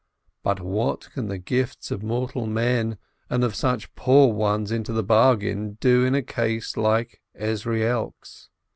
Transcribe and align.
But 0.41 0.59
what 0.61 1.11
can 1.11 1.27
the 1.27 1.37
gifts 1.37 1.91
of 1.91 2.01
mortal 2.01 2.47
men, 2.47 2.97
and 3.29 3.43
of 3.43 3.53
such 3.53 3.93
poor 3.93 4.33
ones 4.33 4.71
into 4.71 4.91
the 4.93 5.03
bargain, 5.03 5.77
do 5.79 6.03
in 6.03 6.15
a 6.15 6.23
case 6.23 6.75
like 6.75 7.21
Ezrielk's? 7.39 8.49